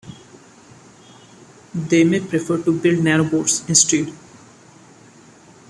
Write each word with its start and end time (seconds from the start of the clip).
They 1.75 2.03
may 2.03 2.21
prefer 2.21 2.57
to 2.63 2.71
build 2.79 3.01
nanobots 3.05 3.69
instead. 3.69 4.11